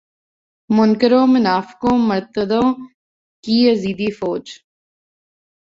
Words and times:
منکروں 0.69 1.25
منافقوں 1.33 1.95
مرتدوں 2.09 2.67
کی 3.43 3.55
یزیدی 3.67 4.09
فوج 4.17 4.45